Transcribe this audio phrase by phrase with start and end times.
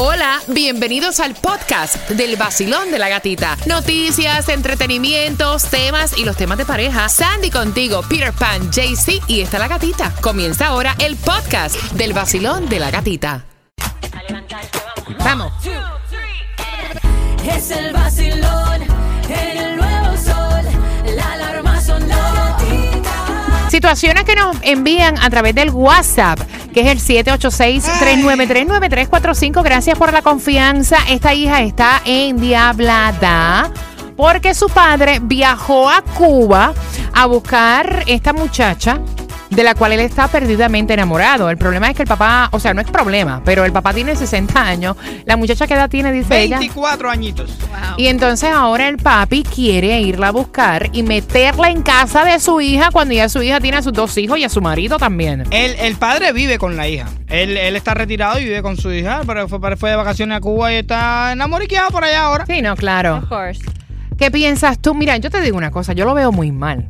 [0.00, 3.56] Hola, bienvenidos al podcast del vacilón de la gatita.
[3.66, 7.08] Noticias, entretenimientos, temas y los temas de pareja.
[7.08, 10.14] Sandy contigo, Peter Pan, JC y está la gatita.
[10.20, 13.44] Comienza ahora el podcast del vacilón de la gatita.
[15.24, 15.52] Vamos.
[17.52, 18.82] Es el vacilón
[19.28, 21.16] el nuevo sol.
[21.16, 22.56] La alarma sonó.
[23.68, 26.40] Situaciones que nos envían a través del WhatsApp,
[26.80, 29.62] es el 786-393-9345.
[29.62, 30.98] Gracias por la confianza.
[31.08, 33.70] Esta hija está endiablada
[34.16, 36.74] porque su padre viajó a Cuba
[37.14, 38.98] a buscar esta muchacha
[39.50, 41.50] de la cual él está perdidamente enamorado.
[41.50, 44.14] El problema es que el papá, o sea, no es problema, pero el papá tiene
[44.14, 44.96] 60 años.
[45.24, 46.58] La muchacha que edad tiene, dice ella.
[46.58, 47.50] 24 añitos.
[47.96, 52.60] Y entonces ahora el papi quiere irla a buscar y meterla en casa de su
[52.60, 55.44] hija cuando ya su hija tiene a sus dos hijos y a su marido también.
[55.50, 57.06] El, el padre vive con la hija.
[57.28, 60.40] Él, él está retirado y vive con su hija, pero fue, fue de vacaciones a
[60.40, 62.46] Cuba y está enamoriqueado por allá ahora.
[62.46, 63.18] Sí, no, claro.
[63.18, 63.60] Of course.
[64.18, 64.94] ¿Qué piensas tú?
[64.94, 66.88] Mira, yo te digo una cosa, yo lo veo muy mal.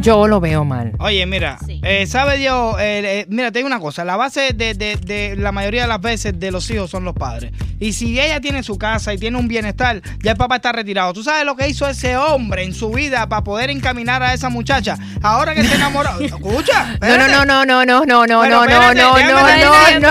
[0.00, 0.92] Yo lo veo mal.
[0.98, 1.80] Oye, mira, Sí.
[1.82, 5.36] eh, sabe Dios, eh, eh, mira, te digo una cosa, la base de, de- de
[5.36, 7.52] la mayoría de las veces de los hijos son los padres.
[7.80, 11.12] Y si ella tiene su casa y tiene un bienestar, ya el papá está retirado.
[11.12, 14.48] ¿Tú sabes lo que hizo ese hombre en su vida para poder encaminar a esa
[14.50, 14.96] muchacha?
[15.22, 16.10] Ahora que se enamoró.
[16.20, 16.84] Escucha.
[16.86, 17.32] No, espérate.
[17.32, 20.00] no, no, no, no, no, no, no, no, no, no, déjame no, terminar, no, déjame
[20.00, 20.08] no,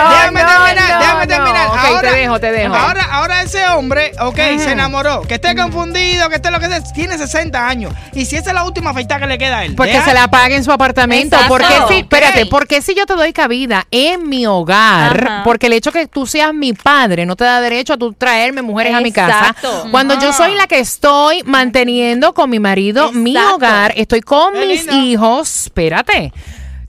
[2.08, 2.76] Ahora- te dejo, te dejo.
[2.76, 5.22] Ahora, ahora ese hombre, ok, se enamoró.
[5.24, 7.94] Que esté confundido, que esté lo que sea, tiene 60 años.
[8.14, 9.76] Y si esa es la última feita que le queda a él.
[9.76, 11.36] Porque deja- se la pague en su apartamento.
[11.36, 11.48] Exacto.
[11.50, 15.42] Porque si, espérate, porque si yo te doy cabida en mi hogar, Ajá.
[15.44, 18.62] porque el hecho que tú seas mi padre no te da derecho a tú traerme
[18.62, 19.40] mujeres a mi casa.
[19.50, 19.88] Exacto.
[19.92, 24.66] Cuando yo soy la que estoy manteniendo con mi marido mi hogar, estoy con Qué
[24.66, 25.02] mis lindo.
[25.06, 26.32] hijos, espérate.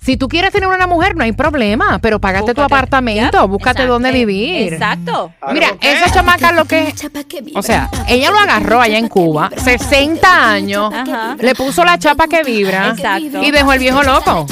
[0.07, 3.51] Si tú quieres tener una mujer, no hay problema, pero págate tu apartamento, Yep.
[3.51, 3.93] búscate Exacto.
[3.93, 4.75] dónde vivir.
[4.75, 5.33] Exacto.
[5.53, 6.95] Mira, esa chamaca lo que...
[7.57, 11.35] O sea, ella lo agarró allá en Cuba, 60 años, Ajá.
[11.41, 13.43] le puso la chapa que vibra Exacto.
[13.43, 14.47] y dejó el viejo loco.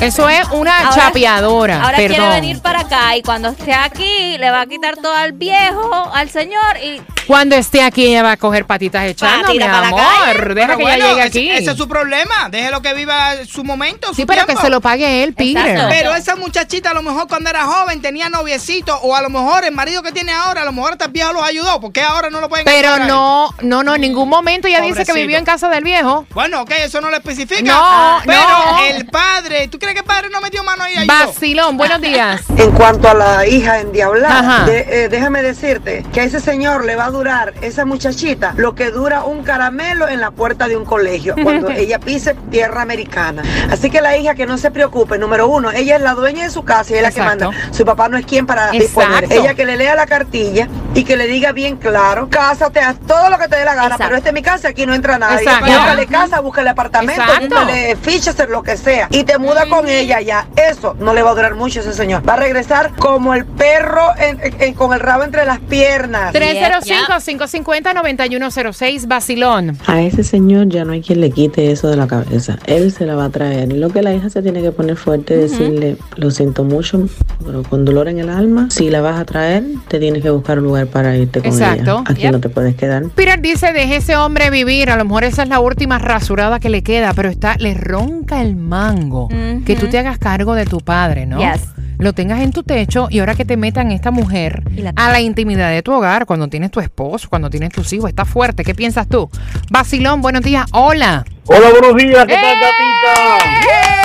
[0.00, 4.50] Eso es una Ahora- chapeadora, Ahora quiere venir para acá y cuando esté aquí le
[4.50, 8.36] va a quitar todo al viejo, al señor y Cuando esté aquí ella va a
[8.36, 10.54] coger patitas echando, mi amor.
[10.54, 11.50] Deja Pero que bueno, ella llegue aquí.
[11.50, 12.48] Ese es su problema.
[12.50, 14.08] Déjelo que viva su momento.
[14.14, 15.66] Sí, su pero que se lo pague él, Peter.
[15.66, 15.88] Exacto.
[15.90, 19.64] Pero esa muchachita a lo mejor cuando era joven tenía noviecito o a lo mejor
[19.64, 21.80] el marido que tiene ahora, a lo mejor hasta el viejo los ayudó.
[21.80, 25.12] porque ahora no lo pueden Pero no, no, no, en ningún momento ella dice que
[25.12, 26.26] vivió en casa del viejo.
[26.34, 27.62] Bueno, ok, eso no lo especifica.
[27.62, 28.84] No, pero no.
[28.84, 31.26] el padre, ¿tú crees que el padre no metió mano ahí y ayudó?
[31.26, 32.42] Vacilón, buenos días.
[32.56, 36.96] En cuanto a la hija endiablada, de- eh, déjame decirte que a ese señor le
[36.96, 40.84] va a durar, esa muchachita, lo que dura un caramelo en la puerta de un
[40.84, 43.42] colegio cuando ella pise tierra americana.
[43.70, 46.50] Así que la hija que no se preocupe, número uno, ella es la dueña de
[46.50, 47.50] su casa y es la que manda.
[47.72, 48.82] Su papá no es quien para Exacto.
[48.82, 49.26] disponer.
[49.32, 53.28] Ella que le lea la cartilla y que le diga bien claro, cásate, haz todo
[53.30, 54.04] lo que te dé la gana, Exacto.
[54.04, 55.38] pero esta es mi casa, aquí no entra nadie.
[55.44, 55.66] Exacto.
[55.66, 57.48] Búscale casa, búscale apartamento, Exacto.
[57.48, 59.08] búscale fichas, lo que sea.
[59.10, 60.46] Y te muda con ella ya.
[60.56, 62.22] Eso no le va a durar mucho a ese señor.
[62.28, 66.32] Va a regresar como el perro en- en- con el rabo entre las piernas.
[66.32, 69.78] 305-550-9106, Vacilón.
[69.86, 72.58] A ese señor ya no hay quien le quite eso de la cabeza.
[72.66, 73.72] Él se la va a traer.
[73.72, 77.08] Lo que la hija se tiene que poner fuerte es decirle, lo siento mucho,
[77.44, 80.58] pero con dolor en el alma, si la vas a traer, te tienes que buscar
[80.58, 81.82] un lugar para irte con Exacto.
[81.82, 82.02] ella.
[82.06, 82.32] Aquí Yep.
[82.32, 83.04] no te puedes quedar.
[83.14, 84.90] Peter dice, deje ese hombre vivir.
[84.90, 88.42] A lo mejor esa es la última rasurada que le queda, pero está, le ronca
[88.42, 89.28] el mango.
[89.64, 91.38] Que tú te hagas cargo de tu padre, ¿no?
[91.38, 91.62] Yes.
[91.98, 95.20] Lo tengas en tu techo y ahora que te metan esta mujer la- a la
[95.22, 98.64] intimidad de tu hogar, cuando tienes tu esposo, cuando tienes tus hijos, está fuerte.
[98.64, 99.30] ¿Qué piensas tú?
[99.70, 100.66] Vacilón, buenos días.
[100.72, 101.24] Hola.
[101.46, 102.60] Hola, buenos días, ¿qué tal, ¡Eh!
[102.60, 103.92] gatita?
[103.92, 103.95] ¡Eh!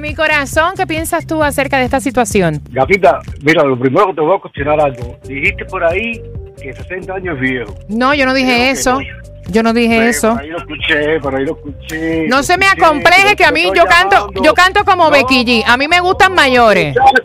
[0.00, 2.60] Mi corazón, ¿qué piensas tú acerca de esta situación?
[2.70, 5.18] Gatita, mira, lo primero que te voy a cuestionar algo.
[5.26, 6.20] Dijiste por ahí
[6.60, 7.74] que 60 años es viejo.
[7.88, 9.00] No, yo no dije Creo eso.
[9.00, 9.06] no.
[9.48, 10.32] Yo no dije eso.
[10.32, 12.26] Por ahí lo escuché, por ahí lo escuché.
[12.28, 15.44] No se me escuché, acompleje que a mí yo canto, yo canto como No, Becky
[15.44, 15.62] G.
[15.66, 16.96] A mí me gustan mayores.
[16.96, 17.22] Muchacha,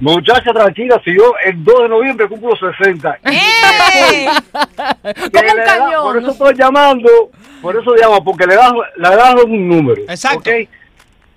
[0.00, 3.18] muchacha, tranquila, si yo el 2 de noviembre cumplo 60.
[3.24, 4.26] ¡Eh!
[4.52, 6.18] Como Que un da- Por cañón.
[6.22, 7.08] eso estoy llamando,
[7.60, 10.00] por eso llamo, porque le das, le das un número.
[10.08, 10.38] Exacto.
[10.50, 10.68] ¿ok?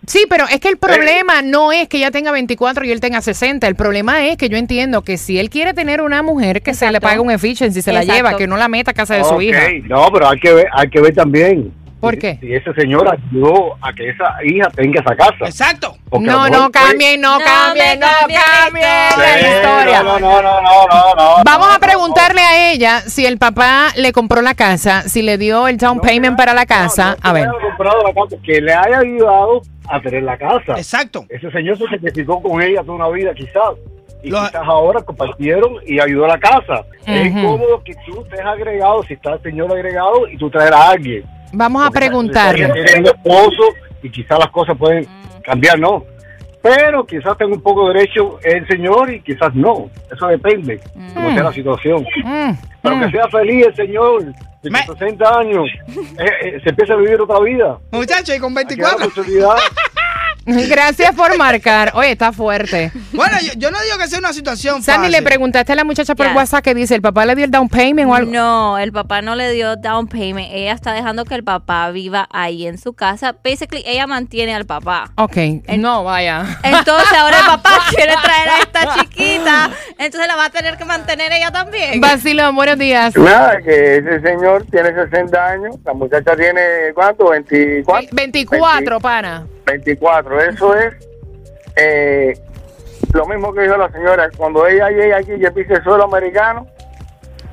[0.07, 3.19] Sí, pero es que el problema no es que ella tenga 24 y él tenga
[3.21, 3.67] 60.
[3.67, 6.89] El problema es que yo entiendo que si él quiere tener una mujer que se
[6.89, 8.15] le pague un efficiency, se la Exacto.
[8.15, 9.67] lleva, que no la meta a casa de su hija.
[9.83, 11.73] No, pero hay que ver, hay que ver también.
[11.99, 12.37] ¿Por qué?
[12.39, 15.45] Si ese señor ayudó a que esa hija tenga esa casa.
[15.45, 15.97] Exacto.
[16.09, 20.03] Porque No, no cambien, no No cambien, no cambien la historia.
[20.03, 21.43] No, no, no, no, no.
[21.43, 25.37] Vamos no, a preguntarle a ella si el papá le compró la casa, si le
[25.37, 27.17] dio el down no, payment no, para la casa.
[27.21, 27.43] A ver.
[27.43, 30.77] le haya comprado la casa, que le haya ayudado a tener la casa.
[30.77, 31.25] Exacto.
[31.29, 33.63] Ese señor se sacrificó con ella toda una vida, quizás.
[34.23, 36.83] y Lo- quizás ahora compartieron y ayudó a la casa.
[37.05, 37.41] Es Ujú.
[37.41, 41.23] cómodo que tú estés agregado, si está el señor agregado, y tú traer a alguien.
[41.53, 42.65] Vamos a preguntarle.
[42.99, 43.63] un esposo
[44.03, 45.07] y quizás las cosas pueden
[45.43, 46.03] cambiar, ¿no?
[46.61, 49.89] Pero quizás tenga un poco de derecho el señor y quizás no.
[50.13, 50.79] Eso depende,
[51.13, 52.05] como sea la situación.
[52.23, 52.51] Mm,
[52.81, 52.99] Pero mm.
[53.05, 54.25] que sea feliz el señor,
[54.63, 57.77] de Me- 60 años, eh, eh, se empieza a vivir otra vida.
[57.91, 59.23] Muchacho, y con Hay que dar 24.
[60.69, 61.91] Gracias por marcar.
[61.93, 62.91] Oye, está fuerte.
[63.11, 65.11] Bueno, yo, yo no digo que sea una situación Sandy, fácil.
[65.11, 66.35] le preguntaste a la muchacha por Yes.
[66.35, 68.31] WhatsApp que dice, ¿el papá le dio el down payment o algo?
[68.31, 70.47] No, el papá no le dio down payment.
[70.51, 73.35] Ella está dejando que el papá viva ahí en su casa.
[73.43, 75.11] Basically, ella mantiene al papá.
[75.15, 75.35] Ok,
[75.77, 76.45] no, vaya.
[76.63, 79.69] Entonces ahora el papá quiere traer a esta chiquita.
[79.99, 81.99] Entonces la va a tener que mantener ella también.
[81.99, 83.15] Vacilón, buenos días.
[83.17, 86.61] Nada, que ese señor tiene 60 años, la muchacha tiene,
[86.93, 87.29] ¿cuánto?
[87.29, 88.09] 24.
[88.13, 89.45] 24, pana.
[89.67, 90.95] 24, eso es
[91.75, 92.33] eh,
[93.13, 96.65] lo mismo que dijo la señora, cuando ella llega aquí y pise el suelo americano,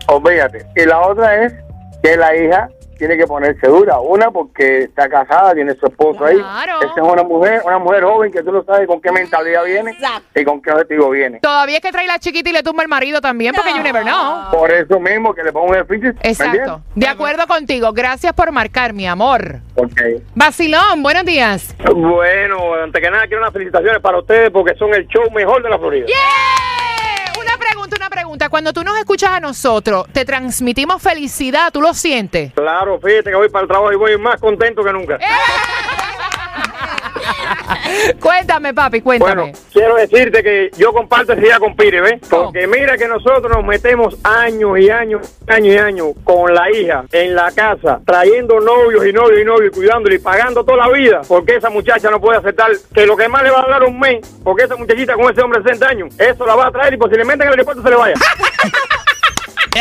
[0.08, 0.64] olvídate.
[0.76, 1.54] Y la otra es
[2.02, 6.36] que la hija tiene que ponerse dura, una porque está casada, tiene su esposo ahí.
[6.36, 6.82] Claro.
[6.82, 9.90] Esa es una mujer, una mujer joven que tú no sabes con qué mentalidad viene
[9.92, 10.40] Exacto.
[10.40, 11.40] y con qué objetivo viene.
[11.40, 14.02] Todavía es que trae la chiquita y le tumba el marido también, porque you never
[14.02, 14.50] know.
[14.50, 16.82] Por eso mismo que le pongo un ¿me Exacto.
[16.94, 17.92] De acuerdo contigo.
[17.92, 19.60] Gracias por marcar, mi amor.
[19.74, 21.74] Porque Vacilón, buenos días.
[21.94, 25.70] Bueno, antes que nada quiero unas felicitaciones para ustedes porque son el show mejor de
[25.70, 26.06] la Florida.
[26.06, 26.63] ¡Yeah!
[28.34, 28.48] Pregunta.
[28.48, 32.52] Cuando tú nos escuchas a nosotros, te transmitimos felicidad, ¿tú lo sientes?
[32.54, 35.20] Claro, fíjate que voy para el trabajo y voy más contento que nunca.
[38.20, 39.34] cuéntame, papi, cuéntame.
[39.34, 42.20] Bueno, quiero decirte que yo comparto esa idea con Pire, ¿ves?
[42.28, 47.04] Porque mira que nosotros nos metemos años y años, años y años con la hija
[47.12, 50.92] en la casa, trayendo novios y novios y novios, y cuidándole y pagando toda la
[50.92, 53.84] vida, porque esa muchacha no puede aceptar que lo que más le va a dar
[53.84, 56.72] un mes, porque esa muchachita con ese hombre de 60 años, eso la va a
[56.72, 58.14] traer y posiblemente en el aeropuerto se le vaya.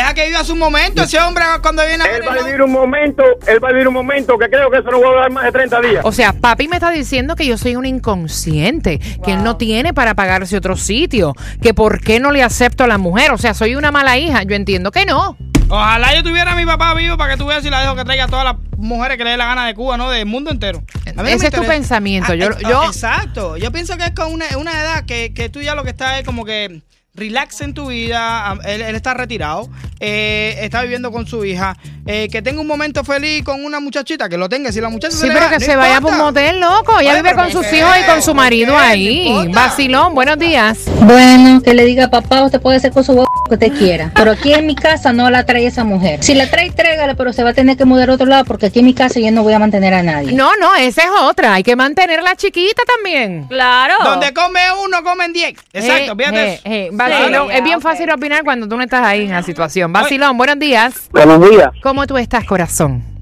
[0.04, 2.72] Deja que viva su momento ese hombre cuando viene a él va a vivir un
[2.72, 5.30] momento, él va a vivir un momento que creo que eso no va a durar
[5.32, 6.04] más de 30 días.
[6.04, 9.94] O sea, papi me está diciendo que yo soy un inconsciente, que él no tiene
[9.94, 13.54] para pagarse otro sitio, que por qué no le acepto a la mujer, o sea,
[13.54, 14.42] soy una mala hija.
[14.42, 15.36] Yo entiendo que no.
[15.70, 18.04] Ojalá yo tuviera a mi papá vivo para que tú veas si la dejo que
[18.04, 20.10] traiga a todas las mujeres que le dé la gana de Cuba, ¿no?
[20.10, 20.82] Del mundo entero.
[21.16, 22.34] A mí Ese es tu pensamiento.
[22.34, 23.56] Yo- eh, yo- Exacto.
[23.56, 26.18] Yo pienso que es con una, una edad que, que tú ya lo que estás
[26.18, 26.82] es como que
[27.14, 28.56] relax en tu vida.
[28.64, 29.68] Él, él está retirado.
[30.00, 31.76] eh, está viviendo con su hija.
[32.06, 34.28] eh, que tenga un momento feliz con una muchachita.
[34.28, 34.72] Que lo tenga.
[34.72, 36.60] Si la muchacha Sí, se le pero va, que no se vaya por un motel,
[36.60, 36.98] loco.
[37.00, 37.78] Ella Oye, vive con ¿por sus qué?
[37.78, 38.80] hijos y con su ¿Por marido qué?
[38.82, 39.48] Ahí.
[39.52, 40.78] Vacilón, buenos días.
[41.00, 44.10] Bueno, que le diga papá, usted puede hacer con su boca que usted quiera.
[44.14, 46.22] Pero aquí en mi casa no la trae esa mujer.
[46.22, 48.66] Si la trae, trégale, pero se va a tener que mudar a otro lado porque
[48.66, 50.32] aquí en mi casa yo no voy a mantener a nadie.
[50.32, 51.54] No, no, esa es otra.
[51.54, 53.44] Hay que mantener a la chiquita también.
[53.48, 53.94] Claro.
[54.04, 55.54] Donde come uno, comen diez.
[55.72, 57.82] Exacto, Eh, fíjate eh, eh, Vacilón, Sí, es bien ok.
[57.82, 59.92] fácil opinar cuando tú no estás ahí en la situación.
[59.92, 61.08] Vacilón, buenos días.
[61.10, 61.70] Buenos días.
[61.82, 63.13] ¿Cómo tú estás, corazón?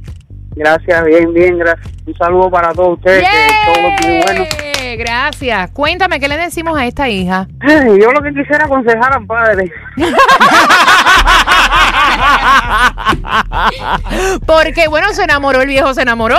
[0.55, 1.93] Gracias, bien, bien, gracias.
[2.07, 4.45] Un saludo para todos ustedes, que todo es muy bueno.
[4.99, 5.71] Gracias.
[5.71, 7.49] Cuéntame, ¿qué le decimos a esta hija?
[7.61, 9.73] Ay, yo lo que quisiera aconsejar al padre.
[14.47, 16.39] Porque, bueno, se enamoró el viejo, se enamoró.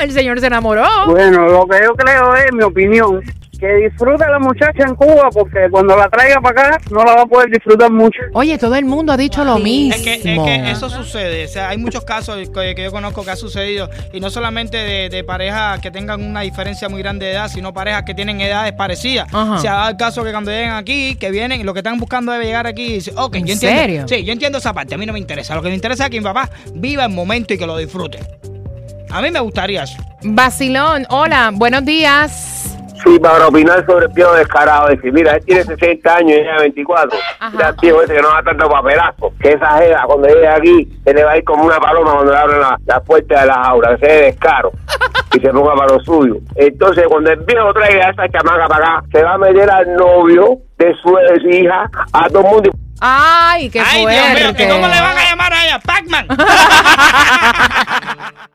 [0.00, 0.86] El señor se enamoró.
[1.06, 3.20] Bueno, lo que yo creo es, mi opinión,
[3.60, 7.22] que disfrute la muchacha en Cuba porque cuando la traiga para acá no la va
[7.22, 8.18] a poder disfrutar mucho.
[8.32, 9.94] Oye, todo el mundo ha dicho lo mismo.
[9.94, 13.24] Es que, es que eso sucede, o sea, hay muchos casos que, que yo conozco
[13.24, 17.26] que ha sucedido y no solamente de, de parejas que tengan una diferencia muy grande
[17.26, 19.28] de edad, sino parejas que tienen edades parecidas.
[19.32, 19.58] Ajá.
[19.58, 21.98] Se ha dado el caso que cuando llegan aquí, que vienen y lo que están
[21.98, 23.80] buscando es llegar aquí y dicen, ok, ¿En yo entiendo.
[23.80, 24.04] serio?
[24.08, 25.54] Sí, yo entiendo esa parte, a mí no me interesa.
[25.54, 28.18] Lo que me interesa es que mi papá viva el momento y que lo disfrute.
[29.10, 29.98] A mí me gustaría eso.
[30.22, 32.49] Vacilón, hola, buenos días.
[33.04, 36.58] Sí, para opinar sobre el viejo descarado, decir, mira, él tiene 60 años y ella
[36.58, 37.18] 24.
[37.38, 37.50] Ajá.
[37.52, 40.88] Mira, el viejo ese que no da tanto papelazo, que esa jeva cuando llegue aquí
[41.04, 43.46] se le va a ir como una paloma cuando le abren la, la puerta de
[43.46, 44.72] las aulas, que se dé descaro
[45.32, 46.36] y se ponga para lo suyo.
[46.56, 49.94] Entonces, cuando el viejo traiga a esa chamaca para acá, se va a meter al
[49.94, 51.16] novio de su
[51.48, 52.70] hija, a todo el mundo.
[53.00, 54.40] Ay, qué Ay, fuerte.
[54.40, 55.78] Dios mío, ¿y cómo le van a llamar a ella?
[55.80, 56.26] Pac-Man.